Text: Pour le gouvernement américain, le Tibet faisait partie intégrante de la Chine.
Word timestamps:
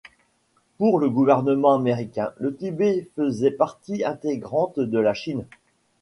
Pour 0.79 0.97
le 0.97 1.11
gouvernement 1.11 1.75
américain, 1.75 2.33
le 2.39 2.55
Tibet 2.55 3.07
faisait 3.15 3.51
partie 3.51 4.03
intégrante 4.03 4.79
de 4.79 4.97
la 4.97 5.13
Chine. 5.13 5.45